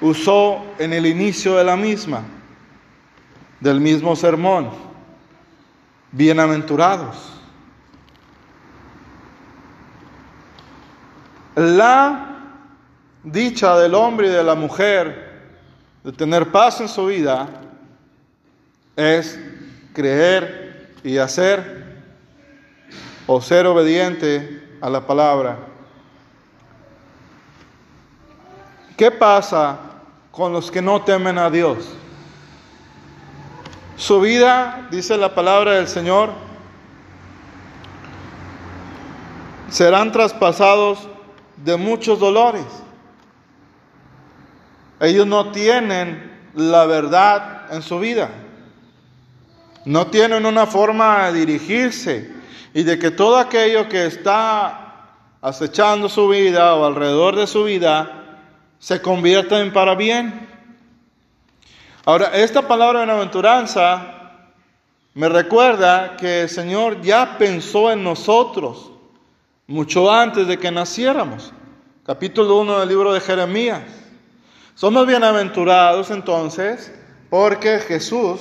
usó 0.01 0.65
en 0.79 0.93
el 0.93 1.07
inicio 1.07 1.57
de 1.57 1.65
la 1.65 1.77
misma, 1.77 2.23
del 3.61 3.81
mismo 3.81 4.17
sermón. 4.17 4.71
Bienaventurados. 6.11 7.33
La 11.55 12.29
dicha 13.23 13.79
del 13.79 13.95
hombre 13.95 14.29
y 14.29 14.31
de 14.31 14.43
la 14.43 14.55
mujer 14.55 15.33
de 16.03 16.13
tener 16.13 16.51
paz 16.51 16.81
en 16.81 16.89
su 16.89 17.07
vida 17.07 17.49
es 18.97 19.39
creer 19.93 20.95
y 21.05 21.19
hacer 21.19 22.03
o 23.27 23.41
ser 23.41 23.67
obediente 23.67 24.77
a 24.81 24.91
la 24.91 25.07
palabra. 25.07 25.72
¿Qué 29.03 29.11
pasa 29.11 29.81
con 30.31 30.53
los 30.53 30.71
que 30.71 30.81
no 30.81 31.03
temen 31.03 31.37
a 31.37 31.51
Dios? 31.51 31.89
Su 33.97 34.21
vida, 34.21 34.87
dice 34.93 35.17
la 35.17 35.35
palabra 35.35 35.73
del 35.73 35.89
Señor, 35.89 36.31
serán 39.69 40.13
traspasados 40.13 41.01
de 41.57 41.77
muchos 41.77 42.21
dolores. 42.21 42.65
Ellos 45.01 45.27
no 45.27 45.51
tienen 45.51 46.41
la 46.55 46.87
verdad 46.87 47.75
en 47.75 47.83
su 47.83 47.99
vida. 47.99 48.31
No 49.85 50.07
tienen 50.07 50.47
una 50.47 50.67
forma 50.67 51.33
de 51.33 51.41
dirigirse 51.41 52.33
y 52.73 52.85
de 52.85 53.01
que 53.01 53.11
todo 53.11 53.37
aquello 53.39 53.89
que 53.89 54.07
está 54.07 55.17
acechando 55.41 56.09
su 56.09 56.29
vida 56.29 56.77
o 56.77 56.85
alrededor 56.85 57.35
de 57.35 57.49
su 57.49 57.65
vida 57.65 58.21
se 58.83 59.01
convierta 59.01 59.61
en 59.61 59.73
para 59.73 59.95
bien. 59.95 60.49
Ahora, 62.05 62.33
esta 62.35 62.67
palabra 62.67 63.05
bienaventuranza 63.05 64.49
me 65.15 65.29
recuerda 65.29 66.17
que 66.17 66.43
el 66.43 66.49
Señor 66.49 67.01
ya 67.01 67.39
pensó 67.39 67.93
en 67.93 68.03
nosotros 68.03 68.91
mucho 69.69 70.11
antes 70.11 70.49
de 70.49 70.59
que 70.59 70.73
naciéramos. 70.73 71.53
Capítulo 72.05 72.57
1 72.59 72.81
del 72.81 72.89
libro 72.89 73.13
de 73.13 73.21
Jeremías. 73.21 73.85
Somos 74.75 75.07
bienaventurados 75.07 76.11
entonces 76.11 76.93
porque 77.31 77.79
Jesús 77.79 78.41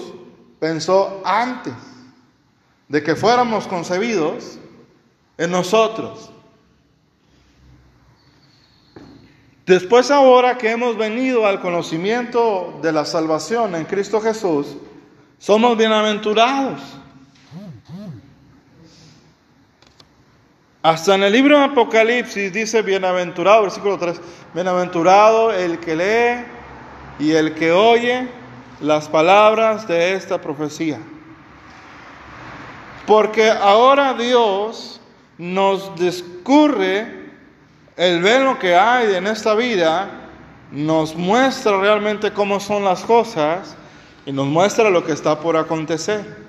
pensó 0.59 1.21
antes 1.23 1.75
de 2.87 3.03
que 3.03 3.15
fuéramos 3.15 3.67
concebidos 3.67 4.57
en 5.37 5.51
nosotros. 5.51 6.31
Después 9.71 10.11
ahora 10.11 10.57
que 10.57 10.69
hemos 10.69 10.97
venido 10.97 11.47
al 11.47 11.61
conocimiento 11.61 12.77
de 12.81 12.91
la 12.91 13.05
salvación 13.05 13.73
en 13.73 13.85
Cristo 13.85 14.19
Jesús, 14.19 14.75
somos 15.39 15.77
bienaventurados. 15.77 16.81
Hasta 20.83 21.15
en 21.15 21.23
el 21.23 21.31
libro 21.31 21.57
de 21.57 21.63
Apocalipsis 21.63 22.51
dice 22.51 22.81
bienaventurado, 22.81 23.61
versículo 23.61 23.97
3, 23.97 24.19
bienaventurado 24.53 25.53
el 25.53 25.79
que 25.79 25.95
lee 25.95 27.25
y 27.25 27.31
el 27.31 27.53
que 27.53 27.71
oye 27.71 28.27
las 28.81 29.07
palabras 29.07 29.87
de 29.87 30.15
esta 30.15 30.41
profecía. 30.41 30.99
Porque 33.07 33.49
ahora 33.49 34.15
Dios 34.15 34.99
nos 35.37 35.95
descurre 35.95 37.20
el 37.97 38.21
velo 38.21 38.57
que 38.59 38.75
hay 38.75 39.15
en 39.15 39.27
esta 39.27 39.53
vida, 39.55 40.09
nos 40.71 41.15
muestra 41.15 41.79
realmente 41.79 42.31
cómo 42.31 42.59
son 42.59 42.83
las 42.83 43.01
cosas 43.01 43.75
y 44.25 44.31
nos 44.31 44.47
muestra 44.47 44.89
lo 44.89 45.03
que 45.03 45.11
está 45.11 45.39
por 45.39 45.57
acontecer. 45.57 46.41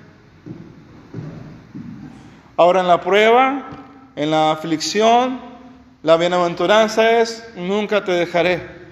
Ahora 2.55 2.81
en 2.81 2.87
la 2.87 3.01
prueba 3.01 3.65
en 4.15 4.31
la 4.31 4.51
aflicción, 4.51 5.39
la 6.03 6.17
bienaventuranza 6.17 7.19
es, 7.19 7.43
nunca 7.55 8.03
te 8.03 8.11
dejaré. 8.11 8.83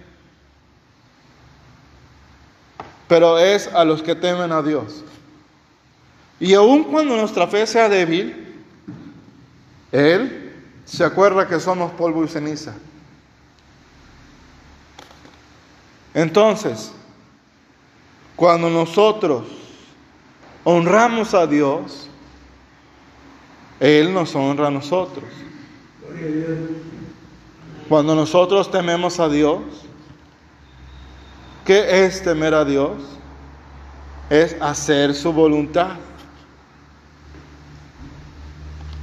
Pero 3.08 3.38
es 3.38 3.68
a 3.68 3.84
los 3.84 4.02
que 4.02 4.16
temen 4.16 4.52
a 4.52 4.62
Dios. 4.62 5.04
Y 6.40 6.54
aun 6.54 6.86
cuando 6.86 7.16
nuestra 7.18 7.46
fe 7.46 7.68
sea 7.68 7.88
débil, 7.90 8.56
Él 9.92 10.41
se 10.86 11.04
acuerda 11.04 11.48
que 11.48 11.60
somos 11.60 11.92
polvo 11.92 12.24
y 12.24 12.28
ceniza. 12.28 12.74
Entonces, 16.14 16.92
cuando 18.36 18.70
nosotros 18.70 19.44
honramos 20.64 21.34
a 21.34 21.48
Dios, 21.48 22.10
él 23.80 24.14
nos 24.14 24.36
honra 24.36 24.68
a 24.68 24.72
nosotros. 24.72 25.26
Cuando 27.88 28.16
nosotros 28.16 28.70
tememos 28.70 29.20
a 29.20 29.30
Dios, 29.30 29.62
¿qué 31.66 32.06
es 32.06 32.24
temer 32.24 32.54
a 32.54 32.66
Dios? 32.66 32.94
Es 34.30 34.56
hacer 34.62 35.14
su 35.14 35.34
voluntad. 35.34 35.96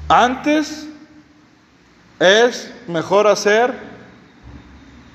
Antes 0.09 0.89
es 2.19 2.73
mejor 2.87 3.27
hacer 3.27 3.75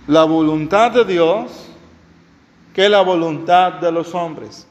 la 0.07 0.23
voluntad 0.23 0.91
de 0.91 1.05
Dios 1.05 1.51
que 2.73 2.89
la 2.89 3.01
voluntad 3.01 3.73
de 3.73 3.91
los 3.91 4.13
hombres. 4.15 4.67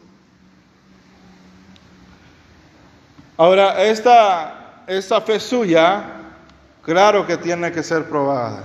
Ahora, 3.37 3.83
esta 3.83 4.63
esa 4.87 5.21
fe 5.21 5.39
suya, 5.39 6.05
claro 6.83 7.27
que 7.27 7.37
tiene 7.37 7.71
que 7.73 7.83
ser 7.83 8.09
probada. 8.09 8.65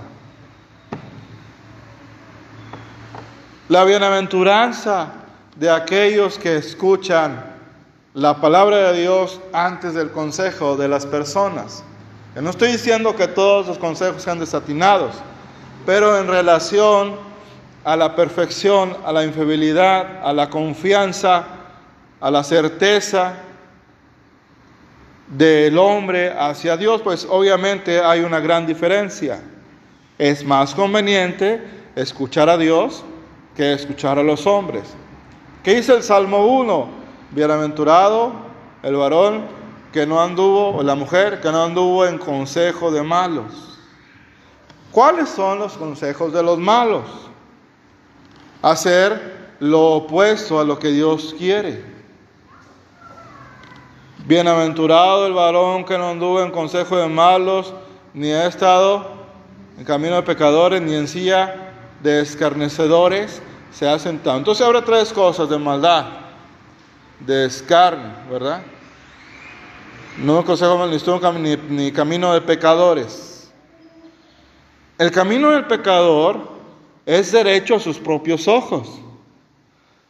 La 3.69 3.83
bienaventuranza 3.83 5.09
de 5.55 5.69
aquellos 5.69 6.37
que 6.37 6.57
escuchan 6.57 7.43
la 8.13 8.39
palabra 8.41 8.91
de 8.91 9.01
Dios 9.01 9.39
antes 9.53 9.93
del 9.93 10.11
consejo 10.11 10.77
de 10.77 10.87
las 10.87 11.05
personas. 11.05 11.83
No 12.41 12.49
estoy 12.49 12.71
diciendo 12.71 13.15
que 13.15 13.27
todos 13.27 13.67
los 13.67 13.77
consejos 13.77 14.21
sean 14.21 14.39
desatinados, 14.39 15.15
pero 15.85 16.19
en 16.19 16.27
relación 16.27 17.15
a 17.83 17.95
la 17.95 18.15
perfección, 18.15 18.95
a 19.05 19.11
la 19.11 19.23
infidelidad, 19.23 20.21
a 20.23 20.33
la 20.33 20.49
confianza, 20.49 21.45
a 22.19 22.31
la 22.31 22.43
certeza, 22.43 23.35
del 25.27 25.77
hombre 25.77 26.31
hacia 26.31 26.77
Dios, 26.77 27.01
pues 27.01 27.27
obviamente 27.29 28.01
hay 28.01 28.21
una 28.21 28.39
gran 28.39 28.65
diferencia. 28.65 29.41
Es 30.17 30.43
más 30.43 30.73
conveniente 30.73 31.61
escuchar 31.95 32.49
a 32.49 32.57
Dios 32.57 33.03
que 33.55 33.73
escuchar 33.73 34.17
a 34.19 34.23
los 34.23 34.47
hombres. 34.47 34.83
¿Qué 35.63 35.75
dice 35.75 35.93
el 35.93 36.03
Salmo 36.03 36.45
1? 36.45 36.89
Bienaventurado 37.31 38.31
el 38.83 38.95
varón 38.95 39.56
que 39.97 40.05
no 40.05 40.21
anduvo, 40.21 40.77
o 40.77 40.83
la 40.83 40.93
mujer 40.93 41.41
que 41.41 41.51
no 41.51 41.63
anduvo 41.63 42.05
en 42.05 42.19
consejo 42.19 42.91
de 42.91 43.01
malos. 43.01 43.79
¿Cuáles 44.91 45.27
son 45.27 45.57
los 45.57 45.73
consejos 45.73 46.31
de 46.31 46.43
los 46.43 46.59
malos? 46.59 47.01
Hacer 48.61 49.55
lo 49.59 49.93
opuesto 49.93 50.59
a 50.59 50.63
lo 50.63 50.77
que 50.77 50.89
Dios 50.89 51.33
quiere. 51.35 51.83
Bienaventurado 54.27 55.25
el 55.25 55.33
varón 55.33 55.83
que 55.83 55.97
no 55.97 56.09
anduvo 56.09 56.43
en 56.43 56.51
consejo 56.51 56.97
de 56.97 57.07
malos, 57.07 57.73
ni 58.13 58.29
ha 58.29 58.45
estado 58.45 59.03
en 59.79 59.83
camino 59.83 60.13
de 60.17 60.21
pecadores, 60.21 60.79
ni 60.79 60.93
en 60.93 61.07
silla 61.07 61.73
de 62.03 62.21
escarnecedores 62.21 63.41
se 63.71 63.89
ha 63.89 63.97
sentado. 63.97 64.37
Entonces 64.37 64.63
habrá 64.63 64.83
tres 64.83 65.11
cosas 65.11 65.49
de 65.49 65.57
maldad, 65.57 66.05
de 67.19 67.45
escarnio, 67.45 68.11
¿verdad? 68.29 68.61
No 70.17 70.43
consejo 70.43 70.83
ni, 70.87 71.55
ni 71.69 71.91
camino 71.91 72.33
de 72.33 72.41
pecadores. 72.41 73.51
El 74.97 75.11
camino 75.11 75.51
del 75.51 75.65
pecador 75.65 76.57
es 77.05 77.31
derecho 77.31 77.75
a 77.75 77.79
sus 77.79 77.99
propios 77.99 78.47
ojos. 78.47 78.99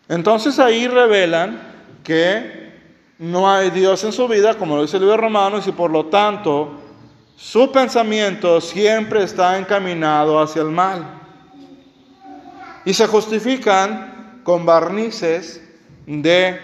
Entonces 0.08 0.60
ahí 0.60 0.88
revelan 0.88 1.60
que 2.04 2.72
no 3.20 3.50
hay 3.52 3.70
Dios 3.70 4.04
en 4.06 4.14
su 4.14 4.28
vida, 4.30 4.54
como 4.54 4.78
lo 4.78 4.84
dice 4.84 4.96
el 4.96 5.04
libro 5.04 5.18
de 5.18 5.24
Romanos, 5.24 5.68
y 5.68 5.74
por 5.74 5.92
lo 5.92 6.06
tanto 6.06 6.72
su 7.36 7.72
pensamiento 7.72 8.62
siempre 8.62 9.24
está 9.24 9.58
encaminado 9.58 10.40
hacia 10.40 10.62
el 10.62 10.70
mal. 10.70 11.06
Y 12.86 12.94
se 12.94 13.08
justifican 13.08 14.42
con 14.46 14.66
barnices 14.66 15.62
de 16.06 16.62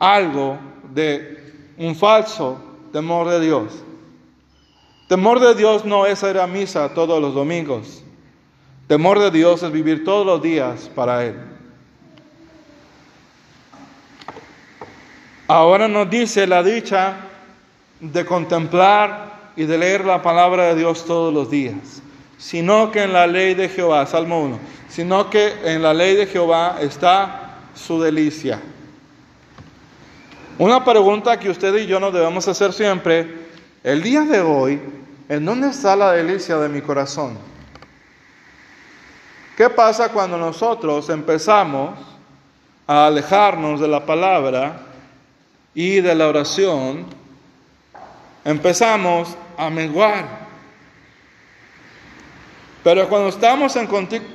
algo, 0.00 0.58
de 0.92 1.35
un 1.78 1.94
falso 1.94 2.58
temor 2.92 3.28
de 3.28 3.40
Dios. 3.40 3.72
Temor 5.08 5.40
de 5.40 5.54
Dios 5.54 5.84
no 5.84 6.06
es 6.06 6.22
ir 6.22 6.38
a 6.38 6.46
misa 6.46 6.92
todos 6.94 7.20
los 7.20 7.34
domingos. 7.34 8.02
Temor 8.88 9.18
de 9.18 9.30
Dios 9.30 9.62
es 9.62 9.70
vivir 9.70 10.04
todos 10.04 10.26
los 10.26 10.42
días 10.42 10.90
para 10.94 11.24
Él. 11.24 11.36
Ahora 15.48 15.86
nos 15.86 16.10
dice 16.10 16.46
la 16.46 16.62
dicha 16.62 17.16
de 18.00 18.24
contemplar 18.24 19.52
y 19.56 19.64
de 19.64 19.78
leer 19.78 20.04
la 20.04 20.20
palabra 20.20 20.64
de 20.64 20.74
Dios 20.74 21.04
todos 21.04 21.32
los 21.32 21.50
días, 21.50 22.02
sino 22.36 22.90
que 22.90 23.04
en 23.04 23.12
la 23.12 23.28
ley 23.28 23.54
de 23.54 23.68
Jehová, 23.68 24.06
Salmo 24.06 24.42
1, 24.42 24.58
sino 24.88 25.30
que 25.30 25.54
en 25.64 25.82
la 25.82 25.94
ley 25.94 26.16
de 26.16 26.26
Jehová 26.26 26.78
está 26.80 27.58
su 27.74 28.00
delicia. 28.00 28.60
Una 30.58 30.84
pregunta 30.84 31.38
que 31.38 31.50
usted 31.50 31.74
y 31.76 31.86
yo 31.86 32.00
nos 32.00 32.12
debemos 32.12 32.48
hacer 32.48 32.72
siempre, 32.72 33.46
el 33.84 34.02
día 34.02 34.22
de 34.22 34.40
hoy, 34.40 34.80
¿en 35.28 35.44
dónde 35.44 35.68
está 35.68 35.94
la 35.94 36.12
delicia 36.12 36.56
de 36.56 36.68
mi 36.68 36.80
corazón? 36.80 37.36
¿Qué 39.56 39.68
pasa 39.70 40.10
cuando 40.10 40.38
nosotros 40.38 41.08
empezamos 41.10 41.98
a 42.86 43.06
alejarnos 43.06 43.80
de 43.80 43.88
la 43.88 44.06
palabra 44.06 44.80
y 45.74 46.00
de 46.00 46.14
la 46.14 46.28
oración, 46.28 47.04
empezamos 48.44 49.36
a 49.58 49.68
menguar. 49.68 50.46
Pero 52.82 53.08
cuando 53.08 53.28
estamos 53.28 53.74
en, 53.76 53.88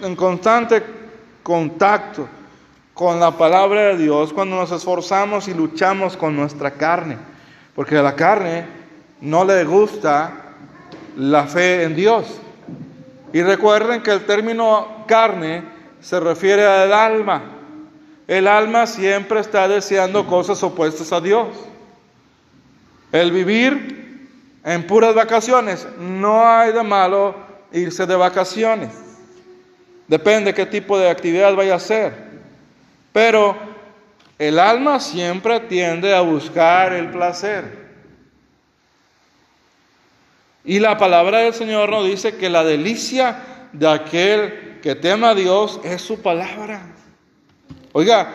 en 0.04 0.16
constante 0.16 0.84
contacto 1.42 2.28
con 2.94 3.20
la 3.20 3.32
palabra 3.32 3.82
de 3.82 3.98
Dios, 3.98 4.34
cuando 4.34 4.56
nos 4.56 4.72
esforzamos 4.72 5.48
y 5.48 5.54
luchamos 5.54 6.18
con 6.18 6.36
nuestra 6.36 6.72
carne, 6.72 7.18
porque 7.76 7.98
a 7.98 8.04
la 8.04 8.16
carne 8.16 8.66
no 9.22 9.46
le 9.46 9.64
gusta 9.64 10.54
la 11.16 11.46
fe 11.46 11.84
en 11.84 11.96
Dios. 11.96 12.40
Y 13.34 13.42
recuerden 13.42 14.04
que 14.04 14.12
el 14.12 14.26
término 14.26 15.06
carne 15.08 15.64
se 16.02 16.20
refiere 16.20 16.66
al 16.66 16.92
alma. 16.92 17.44
El 18.28 18.48
alma 18.48 18.88
siempre 18.88 19.40
está 19.40 19.68
deseando 19.68 20.28
cosas 20.28 20.62
opuestas 20.64 21.12
a 21.14 21.22
Dios. 21.22 21.48
El 23.12 23.32
vivir 23.32 24.30
en 24.64 24.88
puras 24.88 25.16
vacaciones, 25.16 25.88
no 26.00 26.46
hay 26.46 26.72
de 26.72 26.84
malo 26.84 27.36
irse 27.72 28.06
de 28.06 28.16
vacaciones. 28.16 28.90
Depende 30.08 30.54
qué 30.54 30.66
tipo 30.66 30.98
de 31.00 31.10
actividad 31.10 31.56
vaya 31.56 31.74
a 31.74 31.78
hacer. 31.78 32.31
Pero 33.12 33.58
el 34.40 34.58
alma 34.60 35.00
siempre 35.00 35.60
tiende 35.62 36.16
a 36.16 36.22
buscar 36.22 36.94
el 36.94 37.10
placer. 37.12 37.82
Y 40.64 40.80
la 40.80 40.98
palabra 40.98 41.40
del 41.40 41.54
Señor 41.54 41.90
nos 41.90 42.06
dice 42.06 42.36
que 42.38 42.50
la 42.50 42.64
delicia 42.64 43.44
de 43.74 43.88
aquel 43.88 44.80
que 44.82 44.96
tema 44.96 45.30
a 45.30 45.36
Dios 45.36 45.80
es 45.84 46.02
su 46.02 46.22
palabra. 46.22 46.82
Oiga, 47.94 48.30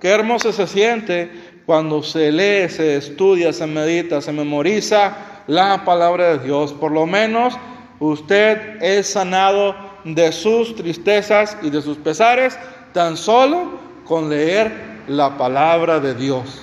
qué 0.00 0.08
hermoso 0.08 0.52
se 0.52 0.66
siente 0.66 1.30
cuando 1.66 2.02
se 2.02 2.30
lee, 2.32 2.68
se 2.68 2.96
estudia, 2.96 3.52
se 3.52 3.66
medita, 3.66 4.20
se 4.20 4.32
memoriza 4.32 5.42
la 5.46 5.84
palabra 5.84 6.36
de 6.36 6.44
Dios. 6.44 6.72
Por 6.72 6.92
lo 6.92 7.06
menos 7.06 7.54
usted 7.98 8.82
es 8.82 9.08
sanado 9.08 9.74
de 10.04 10.32
sus 10.32 10.74
tristezas 10.74 11.56
y 11.62 11.70
de 11.70 11.82
sus 11.82 11.98
pesares 11.98 12.58
tan 12.92 13.16
solo 13.16 13.89
con 14.10 14.28
leer 14.28 15.04
la 15.06 15.38
palabra 15.38 16.00
de 16.00 16.16
Dios. 16.16 16.62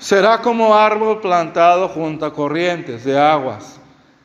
Será 0.00 0.38
como 0.42 0.74
árbol 0.74 1.20
plantado 1.20 1.88
junto 1.88 2.26
a 2.26 2.34
corrientes 2.34 3.04
de 3.04 3.16
aguas. 3.16 3.78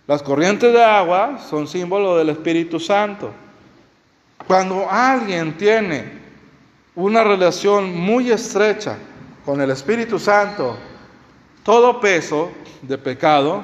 Las 0.07 0.23
corrientes 0.23 0.73
de 0.73 0.83
agua 0.83 1.37
son 1.47 1.67
símbolo 1.67 2.17
del 2.17 2.29
Espíritu 2.29 2.79
Santo. 2.79 3.29
Cuando 4.47 4.89
alguien 4.89 5.55
tiene 5.57 6.13
una 6.95 7.23
relación 7.23 7.95
muy 7.95 8.31
estrecha 8.31 8.97
con 9.45 9.61
el 9.61 9.69
Espíritu 9.69 10.17
Santo, 10.17 10.75
todo 11.61 11.99
peso 11.99 12.49
de 12.81 12.97
pecado, 12.97 13.61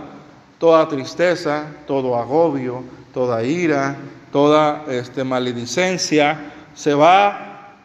toda 0.60 0.88
tristeza, 0.88 1.66
todo 1.88 2.20
agobio, 2.20 2.84
toda 3.12 3.44
ira, 3.44 3.98
toda 4.34 4.84
este, 4.90 5.24
maledicencia, 5.24 6.52
se 6.74 6.94
va 6.94 7.76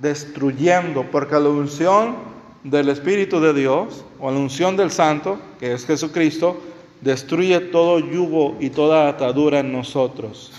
destruyendo, 0.00 1.04
porque 1.12 1.34
la 1.34 1.50
unción 1.50 2.16
del 2.64 2.88
Espíritu 2.88 3.38
de 3.38 3.52
Dios, 3.52 4.04
o 4.18 4.30
la 4.30 4.38
unción 4.38 4.76
del 4.76 4.90
Santo, 4.90 5.38
que 5.60 5.74
es 5.74 5.86
Jesucristo, 5.86 6.60
destruye 7.02 7.60
todo 7.60 7.98
yugo 7.98 8.56
y 8.60 8.70
toda 8.70 9.08
atadura 9.08 9.60
en 9.60 9.72
nosotros. 9.72 10.52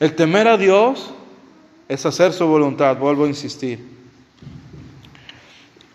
El 0.00 0.14
temer 0.14 0.48
a 0.48 0.56
Dios 0.56 1.10
es 1.88 2.04
hacer 2.06 2.32
su 2.32 2.46
voluntad, 2.46 2.96
vuelvo 2.96 3.24
a 3.24 3.28
insistir. 3.28 3.86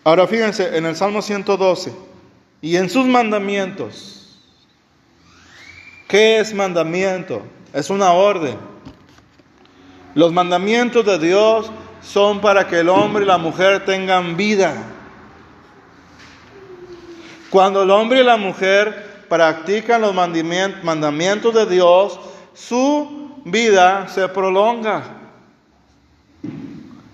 Ahora 0.04 0.28
fíjense, 0.28 0.76
en 0.76 0.86
el 0.86 0.94
Salmo 0.94 1.20
112, 1.20 1.92
y 2.60 2.76
en 2.76 2.88
sus 2.88 3.06
mandamientos, 3.06 4.38
¿qué 6.06 6.38
es 6.38 6.54
mandamiento? 6.54 7.42
Es 7.72 7.90
una 7.90 8.12
orden. 8.12 8.56
Los 10.14 10.32
mandamientos 10.32 11.04
de 11.06 11.18
Dios 11.18 11.70
son 12.02 12.40
para 12.40 12.66
que 12.66 12.80
el 12.80 12.88
hombre 12.88 13.24
y 13.24 13.26
la 13.26 13.38
mujer 13.38 13.84
tengan 13.84 14.36
vida. 14.36 14.74
Cuando 17.48 17.82
el 17.82 17.90
hombre 17.90 18.20
y 18.20 18.24
la 18.24 18.36
mujer 18.36 19.24
practican 19.28 20.02
los 20.02 20.14
mandamientos 20.14 21.54
de 21.54 21.66
Dios, 21.66 22.18
su 22.54 23.40
vida 23.44 24.08
se 24.08 24.28
prolonga. 24.28 25.04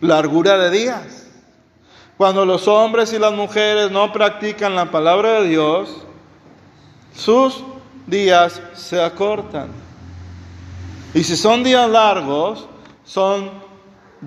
Largura 0.00 0.58
de 0.58 0.70
días. 0.70 1.28
Cuando 2.16 2.44
los 2.44 2.66
hombres 2.66 3.12
y 3.12 3.18
las 3.18 3.32
mujeres 3.32 3.92
no 3.92 4.12
practican 4.12 4.74
la 4.74 4.90
palabra 4.90 5.40
de 5.40 5.48
Dios, 5.48 6.04
sus 7.14 7.62
días 8.06 8.60
se 8.74 9.00
acortan. 9.00 9.87
Y 11.14 11.24
si 11.24 11.36
son 11.36 11.64
días 11.64 11.88
largos, 11.88 12.68
son 13.04 13.50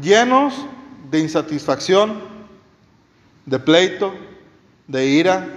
llenos 0.01 0.53
de 1.11 1.19
insatisfacción, 1.19 2.19
de 3.45 3.59
pleito, 3.59 4.13
de 4.87 5.05
ira, 5.05 5.47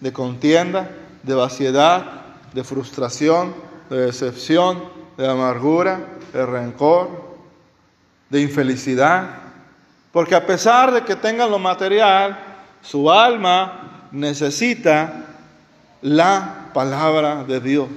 de 0.00 0.12
contienda, 0.12 0.90
de 1.22 1.34
vaciedad, 1.34 2.04
de 2.52 2.64
frustración, 2.64 3.54
de 3.90 4.06
decepción, 4.06 4.82
de 5.16 5.28
amargura, 5.28 6.00
de 6.32 6.44
rencor, 6.44 7.36
de 8.28 8.42
infelicidad. 8.42 9.38
Porque 10.10 10.34
a 10.34 10.46
pesar 10.46 10.92
de 10.92 11.04
que 11.04 11.14
tengan 11.14 11.50
lo 11.50 11.60
material, 11.60 12.38
su 12.82 13.10
alma 13.10 14.08
necesita 14.10 15.26
la 16.02 16.70
palabra 16.74 17.44
de 17.44 17.60
Dios. 17.60 17.88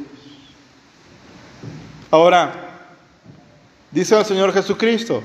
Ahora, 2.12 2.65
dice 3.96 4.16
el 4.16 4.26
Señor 4.26 4.54
Jesucristo, 4.54 5.24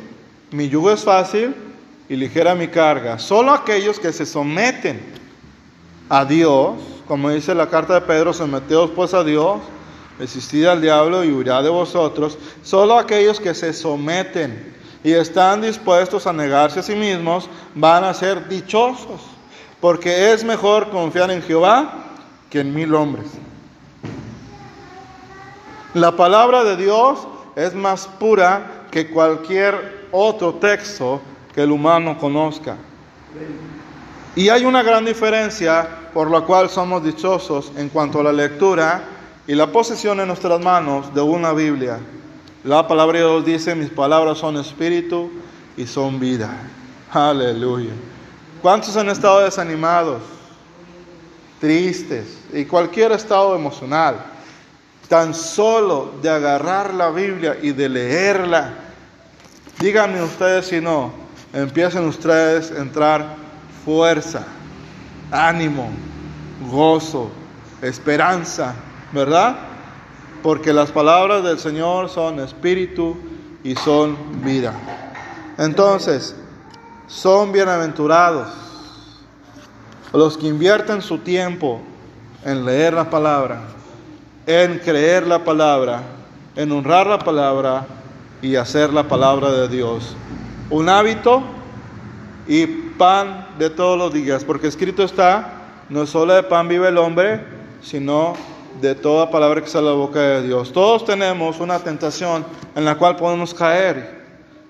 mi 0.51 0.71
yugo 0.71 0.91
es 0.91 1.05
fácil 1.05 1.55
y 2.09 2.17
ligera 2.17 2.55
mi 2.55 2.69
carga. 2.69 3.19
Solo 3.19 3.53
aquellos 3.53 4.01
que 4.01 4.15
se 4.15 4.25
someten 4.25 4.99
a 6.09 6.25
Dios 6.25 6.77
como 7.11 7.29
dice 7.29 7.57
la 7.57 7.69
carta 7.69 7.95
de 7.95 8.03
Pedro, 8.03 8.33
someteos 8.33 8.93
pues 8.93 9.15
a 9.15 9.25
Dios, 9.25 9.59
resistid 10.17 10.65
al 10.67 10.81
diablo 10.81 11.25
y 11.25 11.33
huirá 11.33 11.61
de 11.61 11.69
vosotros. 11.69 12.39
Solo 12.63 12.97
aquellos 12.97 13.41
que 13.41 13.53
se 13.53 13.73
someten 13.73 14.73
y 15.03 15.11
están 15.11 15.61
dispuestos 15.61 16.29
a 16.29 16.33
negarse 16.33 16.79
a 16.79 16.83
sí 16.85 16.95
mismos 16.95 17.51
van 17.75 18.05
a 18.05 18.15
ser 18.15 18.49
dichosos, 18.49 19.23
porque 19.81 20.33
es 20.33 20.45
mejor 20.45 20.91
confiar 20.91 21.33
en 21.33 21.43
Jehová 21.43 21.95
que 22.49 22.61
en 22.61 22.73
mil 22.73 22.95
hombres. 22.95 23.27
La 25.95 26.15
palabra 26.15 26.63
de 26.63 26.77
Dios 26.77 27.27
es 27.61 27.75
más 27.75 28.07
pura 28.07 28.87
que 28.91 29.09
cualquier 29.09 30.09
otro 30.13 30.55
texto 30.55 31.21
que 31.55 31.63
el 31.63 31.71
humano 31.71 32.17
conozca. 32.19 32.77
Y 34.35 34.49
hay 34.49 34.65
una 34.65 34.83
gran 34.83 35.05
diferencia 35.05 35.87
por 36.15 36.31
la 36.31 36.41
cual 36.41 36.71
somos 36.71 37.05
dichosos 37.05 37.71
en 37.77 37.91
cuanto 37.91 38.21
a 38.21 38.25
la 38.25 38.33
lectura 38.33 39.03
y 39.47 39.55
la 39.55 39.71
posesión 39.71 40.21
en 40.21 40.29
nuestras 40.29 40.59
manos 40.61 41.13
de 41.15 41.21
una 41.21 41.53
Biblia. 41.53 41.99
La 42.65 42.89
palabra 42.89 43.19
de 43.19 43.25
Dios 43.25 43.45
dice, 43.45 43.75
mis 43.75 43.91
palabras 43.91 44.39
son 44.39 44.57
espíritu 44.57 45.31
y 45.77 45.87
son 45.87 46.19
vida. 46.19 46.51
Aleluya. 47.13 47.93
¿Cuántos 48.63 48.97
han 48.97 49.11
estado 49.11 49.41
desanimados, 49.41 50.23
tristes 51.61 52.39
y 52.55 52.65
cualquier 52.65 53.13
estado 53.13 53.55
emocional? 53.55 54.17
Tan 55.11 55.35
solo 55.35 56.13
de 56.23 56.31
agarrar 56.31 56.95
la 56.95 57.11
Biblia 57.11 57.59
y 57.61 57.73
de 57.73 57.89
leerla. 57.89 58.75
Díganme 59.81 60.23
ustedes 60.23 60.67
si 60.67 60.81
no, 60.81 61.13
empiecen 61.53 62.07
ustedes 62.07 62.71
a 62.71 62.79
entrar 62.79 63.35
fuerza, 63.85 64.47
ánimo, 65.33 65.91
gozo, 66.71 67.29
esperanza, 67.83 68.73
¿verdad? 69.11 69.57
Porque 70.45 70.73
las 70.73 70.93
palabras 70.93 71.43
del 71.43 71.59
Señor 71.59 72.09
son 72.09 72.39
espíritu 72.39 73.17
y 73.65 73.75
son 73.75 74.17
vida. 74.45 74.75
Entonces, 75.59 76.37
son 77.09 77.51
bienaventurados 77.51 78.47
los 80.13 80.39
que 80.39 80.47
invierten 80.47 81.03
su 81.03 81.19
tiempo 81.19 81.81
en 82.45 82.65
leer 82.65 82.95
la 82.95 83.11
palabra, 83.11 83.63
en 84.47 84.79
creer 84.79 85.27
la 85.27 85.45
palabra, 85.45 86.03
en 86.57 86.73
honrar 86.73 87.07
la 87.07 87.19
palabra 87.19 87.87
y 88.43 88.57
hacer 88.57 88.93
la 88.93 89.05
palabra 89.05 89.51
de 89.51 89.69
Dios. 89.69 90.17
Un 90.71 90.89
hábito 90.89 91.43
y 92.47 92.67
pan 92.67 93.49
de 93.59 93.71
todos 93.71 93.99
los 93.99 94.13
días, 94.13 94.45
porque 94.45 94.67
escrito 94.67 95.03
está, 95.03 95.53
no 95.89 96.07
solo 96.07 96.35
de 96.35 96.43
pan 96.43 96.69
vive 96.69 96.89
el 96.89 96.99
hombre, 96.99 97.41
sino 97.83 98.35
de 98.81 98.95
toda 98.95 99.31
palabra 99.31 99.61
que 99.61 99.69
sale 99.69 99.87
de 99.87 99.93
la 99.93 99.99
boca 99.99 100.21
de 100.21 100.43
Dios. 100.43 100.73
Todos 100.73 101.05
tenemos 101.05 101.61
una 101.61 101.79
tentación 101.79 102.45
en 102.75 102.85
la 102.85 102.97
cual 102.97 103.17
podemos 103.17 103.53
caer, 103.53 104.21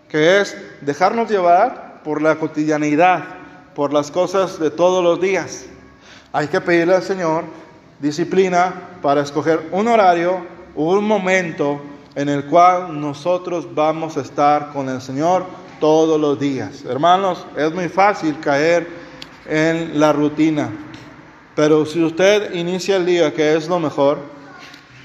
que 0.08 0.40
es 0.40 0.56
dejarnos 0.80 1.30
llevar 1.30 2.00
por 2.02 2.20
la 2.20 2.36
cotidianidad, 2.36 3.22
por 3.74 3.92
las 3.92 4.10
cosas 4.10 4.58
de 4.58 4.70
todos 4.70 5.04
los 5.04 5.20
días. 5.20 5.66
Hay 6.32 6.48
que 6.48 6.60
pedirle 6.60 6.94
al 6.94 7.02
Señor 7.02 7.44
disciplina 8.00 8.72
para 9.02 9.22
escoger 9.22 9.68
un 9.72 9.88
horario, 9.88 10.44
un 10.74 11.04
momento 11.04 11.80
en 12.14 12.28
el 12.28 12.46
cual 12.46 13.00
nosotros 13.00 13.72
vamos 13.74 14.16
a 14.16 14.22
estar 14.22 14.72
con 14.72 14.88
el 14.88 15.00
Señor 15.00 15.44
todos 15.78 16.20
los 16.20 16.38
días. 16.38 16.84
Hermanos, 16.84 17.46
es 17.56 17.72
muy 17.72 17.88
fácil 17.88 18.38
caer 18.40 18.88
en 19.46 19.98
la 19.98 20.12
rutina. 20.12 20.70
Pero 21.54 21.84
si 21.84 22.02
usted 22.02 22.54
inicia 22.54 22.96
el 22.96 23.06
día, 23.06 23.34
que 23.34 23.54
es 23.54 23.68
lo 23.68 23.78
mejor, 23.78 24.18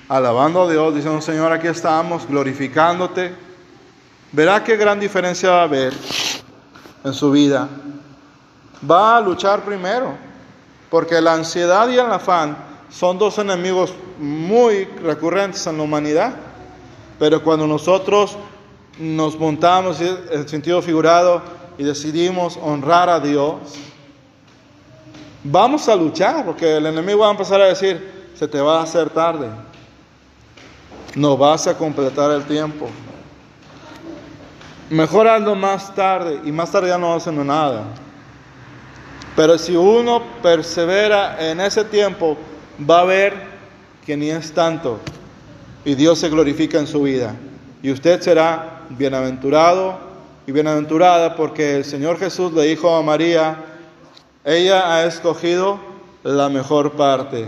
alabando 0.07 0.63
a 0.63 0.71
Dios, 0.71 0.95
diciendo, 0.95 1.21
Señor, 1.21 1.51
aquí 1.51 1.67
estamos, 1.67 2.27
glorificándote, 2.27 3.33
verá 4.31 4.63
qué 4.63 4.77
gran 4.77 4.99
diferencia 4.99 5.49
va 5.49 5.61
a 5.61 5.63
haber 5.63 5.93
en 7.03 7.13
su 7.13 7.31
vida. 7.31 7.67
Va 8.89 9.17
a 9.17 9.21
luchar 9.21 9.61
primero, 9.61 10.13
porque 10.89 11.19
la 11.19 11.33
ansiedad 11.33 11.87
y 11.89 11.93
el 11.93 12.11
afán 12.11 12.74
son 12.97 13.17
dos 13.17 13.37
enemigos 13.39 13.93
muy 14.17 14.85
recurrentes 14.85 15.67
en 15.67 15.77
la 15.77 15.83
humanidad. 15.83 16.33
Pero 17.19 17.43
cuando 17.43 17.67
nosotros 17.67 18.37
nos 18.97 19.37
montamos 19.37 19.99
en 19.99 20.47
sentido 20.47 20.81
figurado 20.81 21.41
y 21.77 21.83
decidimos 21.83 22.57
honrar 22.61 23.09
a 23.09 23.19
Dios, 23.19 23.55
vamos 25.43 25.89
a 25.89 25.95
luchar, 25.95 26.45
porque 26.45 26.77
el 26.77 26.85
enemigo 26.85 27.19
va 27.19 27.27
a 27.27 27.31
empezar 27.31 27.59
a 27.59 27.65
decir, 27.65 28.29
se 28.33 28.47
te 28.47 28.61
va 28.61 28.79
a 28.79 28.83
hacer 28.83 29.09
tarde, 29.09 29.49
no 31.15 31.35
vas 31.35 31.67
a 31.67 31.77
completar 31.77 32.31
el 32.31 32.43
tiempo. 32.45 32.87
Mejor 34.89 35.27
hazlo 35.27 35.53
más 35.55 35.93
tarde 35.93 36.39
y 36.45 36.51
más 36.51 36.71
tarde 36.71 36.89
ya 36.89 36.97
no 36.97 37.13
haciendo 37.13 37.43
nada. 37.43 37.83
Pero 39.35 39.57
si 39.57 39.75
uno 39.75 40.21
persevera 40.41 41.49
en 41.49 41.59
ese 41.59 41.83
tiempo, 41.83 42.37
va 42.79 43.01
a 43.01 43.05
ver 43.05 43.33
que 44.05 44.17
ni 44.17 44.29
es 44.29 44.53
tanto 44.53 44.99
y 45.85 45.95
Dios 45.95 46.19
se 46.19 46.29
glorifica 46.29 46.79
en 46.79 46.87
su 46.87 47.03
vida. 47.03 47.35
Y 47.81 47.91
usted 47.91 48.19
será 48.21 48.81
bienaventurado 48.89 49.97
y 50.47 50.51
bienaventurada 50.51 51.35
porque 51.35 51.77
el 51.77 51.85
Señor 51.85 52.17
Jesús 52.17 52.51
le 52.53 52.63
dijo 52.63 52.95
a 52.95 53.03
María, 53.03 53.63
ella 54.43 54.95
ha 54.95 55.05
escogido 55.05 55.79
la 56.23 56.49
mejor 56.49 56.93
parte. 56.93 57.47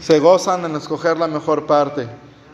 Se 0.00 0.18
gozan 0.18 0.64
en 0.66 0.76
escoger 0.76 1.16
la 1.16 1.26
mejor 1.26 1.66
parte. 1.66 2.06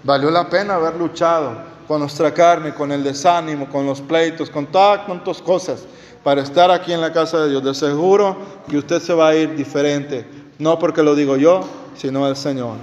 Valió 0.04 0.30
la 0.30 0.48
pena 0.48 0.74
haber 0.74 0.96
luchado 0.96 1.52
con 1.88 2.00
nuestra 2.00 2.32
carne, 2.32 2.72
con 2.72 2.92
el 2.92 3.02
desánimo, 3.02 3.68
con 3.68 3.84
los 3.84 4.00
pleitos, 4.00 4.50
con 4.50 4.66
todas 4.66 5.06
tantas 5.06 5.42
cosas 5.42 5.84
para 6.22 6.42
estar 6.42 6.70
aquí 6.70 6.92
en 6.92 7.00
la 7.00 7.12
casa 7.12 7.40
de 7.40 7.50
Dios. 7.50 7.64
De 7.64 7.74
seguro 7.74 8.36
que 8.68 8.78
usted 8.78 9.00
se 9.00 9.12
va 9.12 9.28
a 9.28 9.34
ir 9.34 9.54
diferente. 9.56 10.24
No 10.62 10.78
porque 10.78 11.02
lo 11.02 11.16
digo 11.16 11.36
yo, 11.36 11.62
sino 11.96 12.28
el 12.28 12.36
Señor. 12.36 12.76